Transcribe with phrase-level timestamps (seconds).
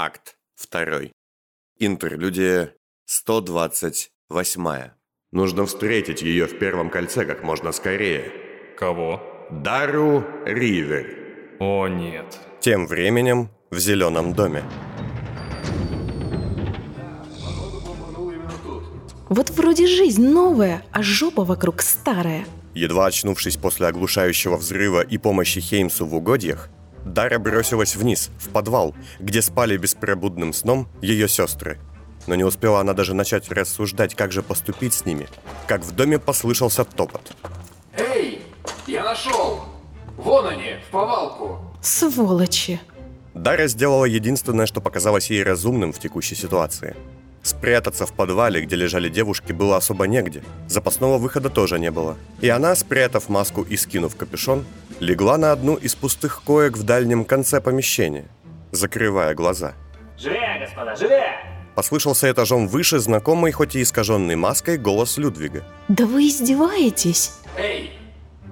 [0.00, 0.36] Акт
[0.70, 1.10] 2.
[1.80, 2.72] Интерлюдия
[3.06, 4.90] 128.
[5.32, 8.30] Нужно встретить ее в первом кольце как можно скорее.
[8.78, 9.20] Кого?
[9.50, 11.56] Дару Ривер.
[11.58, 12.38] О, нет.
[12.60, 14.62] Тем временем в зеленом доме.
[19.28, 22.44] Вот вроде жизнь новая, а жопа вокруг старая.
[22.72, 26.70] Едва очнувшись после оглушающего взрыва и помощи Хеймсу в угодьях,
[27.08, 31.78] Дара бросилась вниз, в подвал, где спали беспробудным сном ее сестры.
[32.26, 35.26] Но не успела она даже начать рассуждать, как же поступить с ними,
[35.66, 37.32] как в доме послышался топот.
[37.96, 38.42] Эй,
[38.86, 39.64] я нашел!
[40.18, 41.58] Вон они, в повалку.
[41.80, 42.80] Сволочи.
[43.34, 46.94] Дара сделала единственное, что показалось ей разумным в текущей ситуации.
[47.42, 50.42] Спрятаться в подвале, где лежали девушки, было особо негде.
[50.66, 52.16] Запасного выхода тоже не было.
[52.40, 54.66] И она, спрятав маску и скинув капюшон,
[55.00, 58.26] легла на одну из пустых коек в дальнем конце помещения,
[58.72, 59.74] закрывая глаза.
[60.16, 61.36] Живее, господа, живее!
[61.74, 65.62] Послышался этажом выше знакомый, хоть и искаженный маской, голос Людвига.
[65.86, 67.34] Да вы издеваетесь?
[67.56, 67.92] Эй,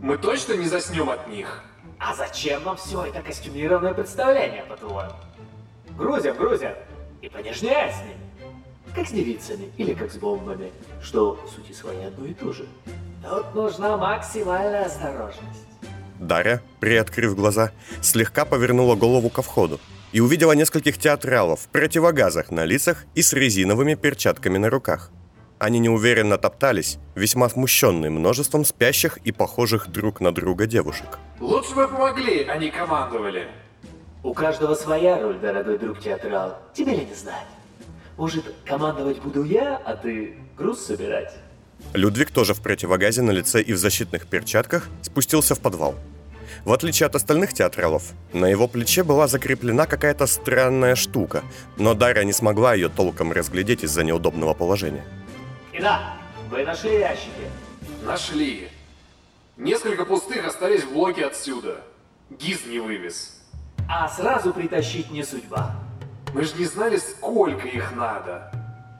[0.00, 1.62] мы точно не заснем от них?
[1.98, 5.12] А зачем нам все это костюмированное представление, по-твоему?
[5.98, 6.70] Грузим, грузим.
[7.20, 8.16] И понежнее с ними.
[8.94, 12.66] Как с девицами или как с бомбами, что в сути своей одно и то же.
[13.22, 15.69] Тут нужна максимальная осторожность.
[16.20, 19.80] Дарья, приоткрыв глаза, слегка повернула голову ко входу
[20.12, 25.10] и увидела нескольких театралов в противогазах на лицах и с резиновыми перчатками на руках.
[25.58, 31.18] Они неуверенно топтались, весьма смущенные множеством спящих и похожих друг на друга девушек.
[31.40, 33.48] Лучше бы помогли, а не командовали.
[34.22, 36.58] У каждого своя роль, дорогой друг театрал.
[36.74, 37.46] Тебе ли не знать?
[38.18, 41.32] Может, командовать буду я, а ты груз собирать?
[41.94, 45.94] Людвиг тоже в противогазе на лице и в защитных перчатках спустился в подвал.
[46.64, 51.42] В отличие от остальных театралов, на его плече была закреплена какая-то странная штука,
[51.76, 55.04] но Дарья не смогла ее толком разглядеть из-за неудобного положения.
[55.72, 56.16] И да,
[56.50, 57.50] вы нашли ящики.
[58.04, 58.68] Нашли.
[59.56, 61.80] Несколько пустых остались в блоке отсюда.
[62.30, 63.40] Гиз не вывез.
[63.88, 65.76] А сразу притащить не судьба.
[66.34, 68.52] Мы же не знали, сколько их надо.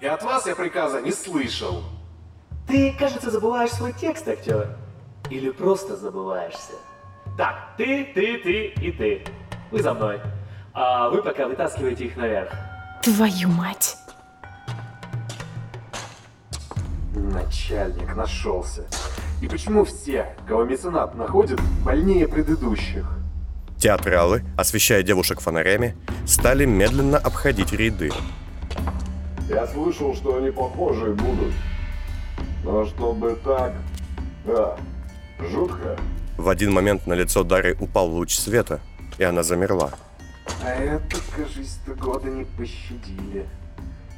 [0.00, 1.82] И от вас я приказа не слышал.
[2.68, 4.76] Ты, кажется, забываешь свой текст, актер.
[5.30, 6.72] Или просто забываешься.
[7.38, 9.22] Так, ты, ты, ты и ты.
[9.70, 10.20] Вы за мной.
[10.74, 12.52] А вы пока вытаскиваете их наверх.
[13.00, 13.96] Твою мать.
[17.14, 18.88] Начальник нашелся.
[19.40, 23.08] И почему все, кого меценат находит, больнее предыдущих?
[23.76, 25.94] Театралы, освещая девушек фонарями,
[26.26, 28.10] стали медленно обходить ряды.
[29.48, 31.54] Я слышал, что они похожие будут.
[32.64, 33.74] Но чтобы так...
[34.44, 34.76] Да,
[35.38, 35.96] жутко.
[36.38, 38.80] В один момент на лицо Дары упал луч света,
[39.18, 39.90] и она замерла.
[40.64, 43.44] А это, кажись-то, года не пощадили.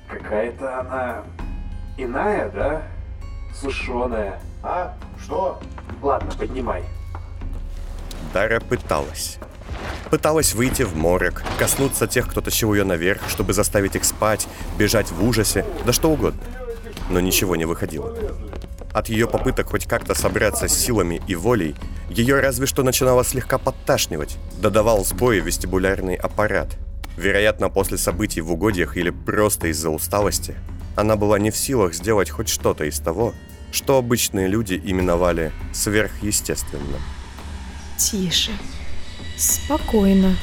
[0.06, 1.24] Какая-то она...
[1.96, 2.82] иная, да?
[3.54, 4.38] Сушеная.
[4.62, 4.94] А?
[5.18, 5.60] Что?
[6.02, 6.84] Ладно, поднимай.
[8.34, 9.38] Дара пыталась.
[10.10, 14.46] Пыталась выйти в морок, коснуться тех, кто тащил ее наверх, чтобы заставить их спать,
[14.78, 16.40] бежать в ужасе, да что угодно.
[17.08, 18.14] Но ничего не выходило.
[18.92, 21.76] От ее попыток хоть как-то собраться с силами и волей,
[22.08, 26.76] ее разве что начинало слегка подташнивать, додавал сбои вестибулярный аппарат.
[27.16, 30.56] Вероятно, после событий в угодьях или просто из-за усталости,
[30.96, 33.32] она была не в силах сделать хоть что-то из того,
[33.72, 37.00] что обычные люди именовали сверхъестественным.
[37.96, 38.50] Тише.
[39.36, 40.36] Спокойно.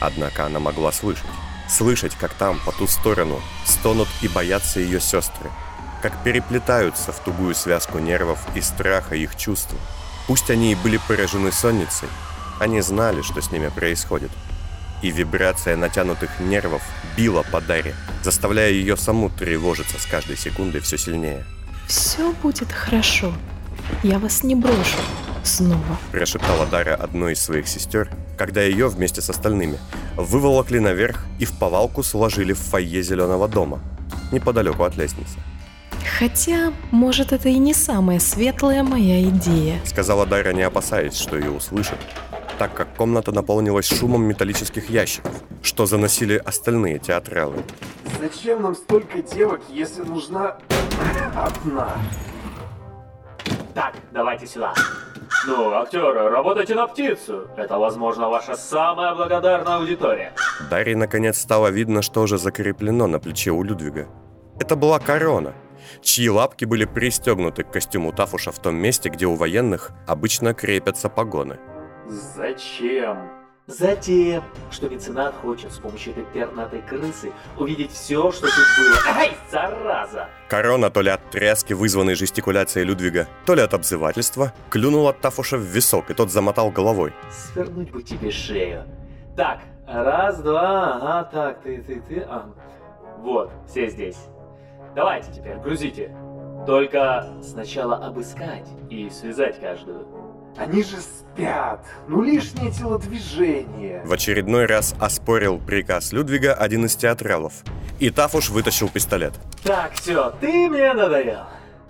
[0.00, 1.26] Однако она могла слышать.
[1.68, 5.50] Слышать, как там, по ту сторону, стонут и боятся ее сестры.
[6.02, 9.78] Как переплетаются в тугую связку нервов и страха их чувства.
[10.26, 12.08] Пусть они и были поражены сонницей,
[12.60, 14.30] они знали, что с ними происходит.
[15.02, 16.82] И вибрация натянутых нервов
[17.16, 21.44] била по Даре, заставляя ее саму тревожиться с каждой секундой все сильнее.
[21.86, 23.32] Все будет хорошо.
[24.02, 24.98] Я вас не брошу.
[25.44, 25.98] Снова.
[26.12, 29.78] Прошептала Дара одной из своих сестер, когда ее вместе с остальными
[30.16, 33.80] выволокли наверх и в повалку сложили в фойе зеленого дома,
[34.30, 35.38] неподалеку от лестницы.
[36.16, 39.80] Хотя, может, это и не самая светлая моя идея.
[39.84, 41.98] Сказала Дара, не опасаясь, что ее услышат,
[42.58, 45.32] так как комната наполнилась шумом металлических ящиков,
[45.62, 47.62] что заносили остальные театралы.
[48.20, 50.56] Зачем нам столько девок, если нужна
[51.36, 51.96] одна?
[53.74, 54.74] Так, давайте сюда.
[55.46, 57.48] Ну, актеры, работайте на птицу.
[57.56, 60.32] Это, возможно, ваша самая благодарная аудитория.
[60.68, 64.08] Дарье наконец стало видно, что уже закреплено на плече у Людвига.
[64.58, 65.54] Это была корона,
[66.02, 71.08] чьи лапки были пристегнуты к костюму Тафуша в том месте, где у военных обычно крепятся
[71.08, 71.58] погоны.
[72.06, 73.38] Зачем?
[73.68, 78.96] Затем, что меценат хочет с помощью этой пернатой крысы увидеть все, что тут было.
[79.14, 80.30] Ай, зараза!
[80.48, 85.64] Корона, то ли от тряски, вызванной жестикуляцией Людвига, то ли от обзывательства, клюнула Тафуша в
[85.64, 87.12] висок, и тот замотал головой.
[87.30, 88.84] Свернуть бы тебе шею.
[89.36, 92.50] Так, раз, два, ага, так, ты, ты, ты, а.
[93.18, 94.16] Вот, все здесь.
[94.98, 96.10] Давайте теперь, грузите.
[96.66, 100.04] Только сначала обыскать и связать каждую.
[100.56, 101.86] Они же спят.
[102.08, 104.02] Ну лишнее телодвижение.
[104.04, 107.52] В очередной раз оспорил приказ Людвига один из театралов,
[108.00, 109.34] и Тафуш вытащил пистолет.
[109.62, 111.44] Так, все, ты мне надоел.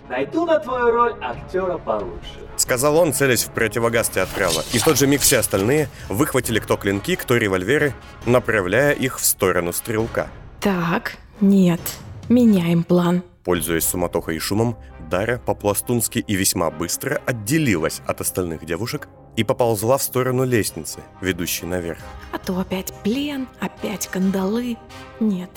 [0.07, 2.47] Найду на твою роль актера получше.
[2.57, 6.77] Сказал он, целясь в противогаз театрала, и в тот же миг все остальные выхватили кто
[6.77, 7.95] клинки, кто револьверы,
[8.27, 10.27] направляя их в сторону стрелка.
[10.61, 11.81] Так, нет,
[12.29, 13.23] меняем план.
[13.43, 14.77] Пользуясь суматохой и шумом,
[15.09, 21.65] Дарья по-пластунски и весьма быстро отделилась от остальных девушек и поползла в сторону лестницы, ведущей
[21.65, 21.99] наверх.
[22.31, 24.77] А то опять плен, опять кандалы.
[25.19, 25.49] Нет.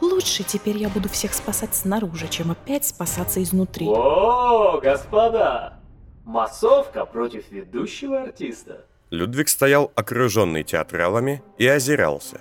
[0.00, 3.86] Лучше теперь я буду всех спасать снаружи, чем опять спасаться изнутри.
[3.86, 5.80] О, господа!
[6.24, 8.84] Массовка против ведущего артиста.
[9.10, 12.40] Людвиг стоял окруженный театралами и озирался.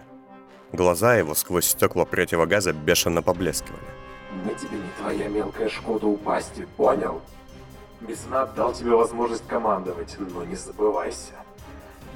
[0.71, 3.81] Глаза его сквозь стекла противогаза бешено поблескивали.
[4.45, 7.21] На тебе не твоя мелкая шкода упасть, понял?
[8.01, 11.33] Меценат дал тебе возможность командовать, но не забывайся.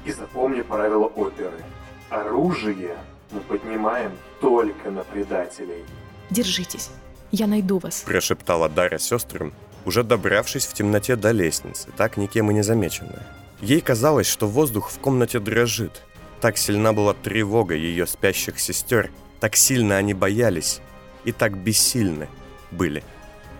[0.04, 1.62] И запомни правила оперы.
[2.10, 2.96] Оружие
[3.30, 5.84] мы поднимаем только на предателей.
[6.30, 6.90] Держитесь,
[7.32, 8.02] я найду вас.
[8.02, 9.52] Прошептала Дарья сестрам,
[9.84, 13.26] уже добравшись в темноте до лестницы, так никем и не замеченная.
[13.60, 16.02] Ей казалось, что воздух в комнате дрожит.
[16.40, 19.10] Так сильна была тревога ее спящих сестер,
[19.40, 20.80] так сильно они боялись
[21.24, 22.28] и так бессильны
[22.70, 23.02] были.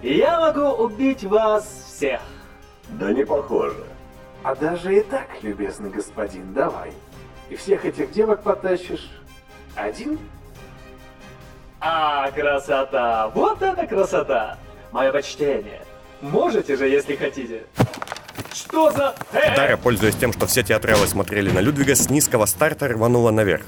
[0.03, 2.21] Я могу убить вас всех.
[2.91, 3.87] Да не похоже.
[4.43, 6.93] А даже и так, любезный господин, давай.
[7.49, 9.09] И всех этих девок потащишь
[9.75, 10.19] один?
[11.81, 13.29] А, красота!
[13.35, 14.59] Вот это красота!
[14.93, 15.82] Мое почтение.
[16.21, 17.65] Можете же, если хотите.
[18.75, 19.15] Что за...
[19.32, 23.62] Дарья, пользуясь тем, что все театралы смотрели на Людвига, с низкого старта рванула наверх.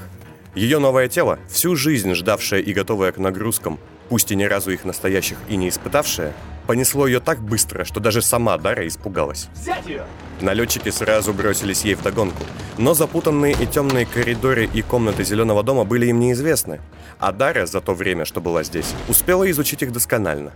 [0.53, 4.83] Ее новое тело, всю жизнь ждавшее и готовое к нагрузкам, пусть и ни разу их
[4.83, 6.33] настоящих и не испытавшее,
[6.67, 9.47] понесло ее так быстро, что даже сама Дарья испугалась.
[9.55, 10.03] Взять ее!
[10.41, 12.43] Налетчики сразу бросились ей вдогонку,
[12.77, 16.81] но запутанные и темные коридоры и комнаты Зеленого дома были им неизвестны,
[17.17, 20.51] а Дарья за то время, что была здесь, успела изучить их досконально.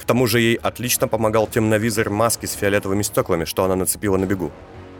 [0.00, 4.24] К тому же ей отлично помогал темновизор маски с фиолетовыми стеклами, что она нацепила на
[4.24, 4.50] бегу.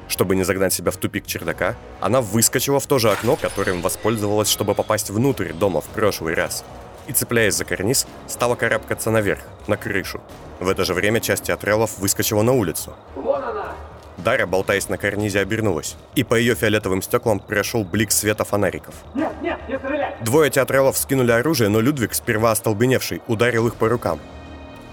[0.08, 4.50] Чтобы не загнать себя в тупик чердака, она выскочила в то же окно, которым воспользовалась,
[4.50, 6.64] чтобы попасть внутрь дома в прошлый раз.
[7.06, 10.20] И, цепляясь за карниз, стала карабкаться наверх, на крышу.
[10.58, 12.94] В это же время часть театралов выскочила на улицу.
[13.14, 13.74] Вон она!
[14.18, 18.94] Дарья, болтаясь на карнизе, обернулась, и по ее фиолетовым стеклам прошел блик света фонариков.
[19.14, 20.14] Нет, нет, не стреляй!
[20.20, 24.20] Двое театралов скинули оружие, но Людвиг, сперва остолбеневший, ударил их по рукам.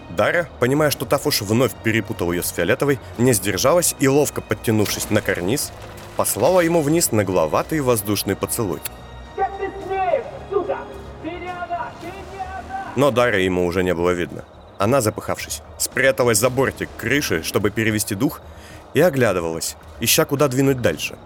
[0.10, 5.22] Дарья, понимая, что Тафуш вновь перепутал ее с фиолетовой, не сдержалась и, ловко подтянувшись на
[5.22, 5.72] карниз,
[6.16, 8.80] послала ему вниз нагловатый воздушный поцелуй.
[9.36, 10.78] Как ты смеешь, сука!
[11.24, 11.92] Ты не она!
[12.02, 12.94] Ты не она!
[12.96, 14.46] Но Дарья ему уже не было видно.
[14.78, 18.42] Она, запыхавшись, спряталась за бортик крыши, чтобы перевести дух,
[18.94, 21.18] и оглядывалась, ища куда двинуть дальше.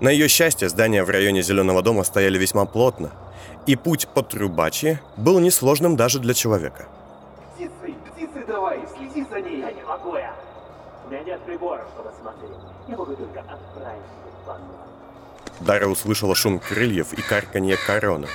[0.00, 3.10] На ее счастье, здания в районе Зеленого дома стояли весьма плотно,
[3.66, 6.86] и путь по Трубачье был несложным даже для человека.
[11.60, 12.56] У меня нет прибора, чтобы смотреть.
[12.88, 14.68] Я могу только отправить тебе послание.
[15.60, 18.28] Дара услышала шум крыльев и карканье корона.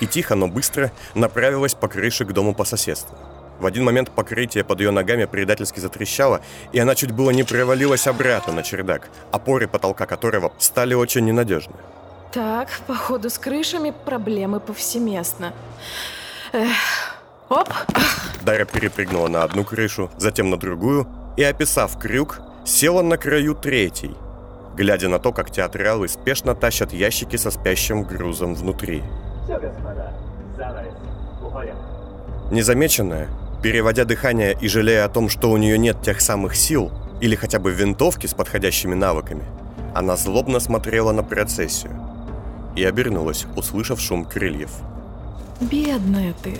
[0.00, 3.16] И тихо, но быстро направилась по крыше к дому по соседству.
[3.58, 6.40] В один момент покрытие под ее ногами предательски затрещало,
[6.72, 11.74] и она чуть было не провалилась обратно на чердак, опоры потолка которого стали очень ненадежны.
[12.32, 15.52] Так, походу с крышами проблемы повсеместно.
[16.52, 16.70] Эх,
[17.50, 17.68] оп,
[18.42, 24.14] Дара перепрыгнула на одну крышу, затем на другую, и, описав крюк, села на краю третьей,
[24.76, 29.02] глядя на то, как театралы спешно тащат ящики со спящим грузом внутри.
[29.44, 30.12] Все, господа,
[30.56, 30.94] занавес.
[31.42, 31.74] Уходим.
[32.50, 33.28] Незамеченная,
[33.62, 37.58] переводя дыхание и жалея о том, что у нее нет тех самых сил или хотя
[37.58, 39.44] бы винтовки с подходящими навыками,
[39.94, 41.92] она злобно смотрела на процессию
[42.76, 44.70] и обернулась, услышав шум крыльев.
[45.60, 46.56] бедная ты.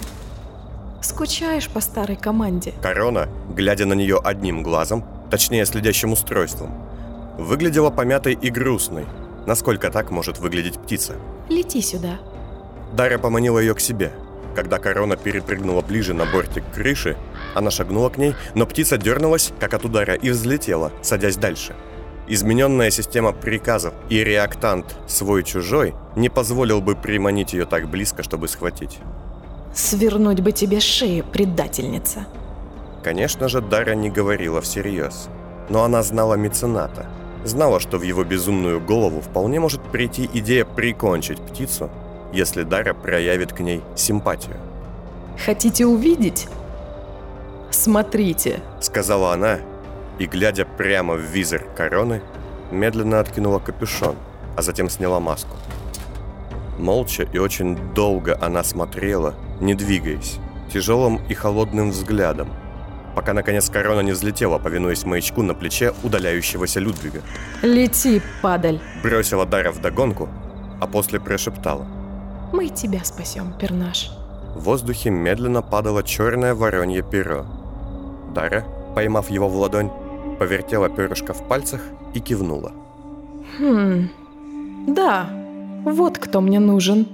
[1.02, 2.74] Скучаешь по старой команде?
[2.82, 6.70] Корона, глядя на нее одним глазом, точнее следящим устройством,
[7.38, 9.06] выглядела помятой и грустной,
[9.46, 11.14] насколько так может выглядеть птица.
[11.48, 12.18] Лети сюда.
[12.92, 14.12] Дарья поманила ее к себе.
[14.54, 17.16] Когда корона перепрыгнула ближе на бортик крыши,
[17.54, 21.74] она шагнула к ней, но птица дернулась, как от удара, и взлетела, садясь дальше.
[22.26, 28.98] Измененная система приказов и реактант свой-чужой не позволил бы приманить ее так близко, чтобы схватить.
[29.74, 32.26] Свернуть бы тебе шею, предательница.
[33.02, 35.28] Конечно же, Дара не говорила всерьез.
[35.68, 37.06] Но она знала мецената.
[37.44, 41.90] Знала, что в его безумную голову вполне может прийти идея прикончить птицу,
[42.32, 44.56] если Дара проявит к ней симпатию.
[45.42, 46.48] Хотите увидеть?
[47.70, 48.60] Смотрите.
[48.80, 49.58] Сказала она,
[50.18, 52.20] и, глядя прямо в визор короны,
[52.70, 54.16] медленно откинула капюшон,
[54.56, 55.56] а затем сняла маску.
[56.78, 60.38] Молча и очень долго она смотрела, не двигаясь,
[60.72, 62.50] тяжелым и холодным взглядом,
[63.14, 67.22] пока наконец корона не взлетела, повинуясь маячку на плече удаляющегося Людвига.
[67.62, 68.80] Лети, падаль.
[69.02, 70.28] Бросила Дара в догонку,
[70.80, 71.86] а после прошептала.
[72.52, 74.10] Мы тебя спасем, пернаш.
[74.54, 77.46] В воздухе медленно падало черное воронье перо.
[78.34, 78.64] Дара,
[78.94, 79.90] поймав его в ладонь,
[80.38, 81.80] повертела перышко в пальцах
[82.14, 82.72] и кивнула.
[83.58, 84.08] Хм,
[84.88, 85.28] да,
[85.84, 87.06] вот кто мне нужен.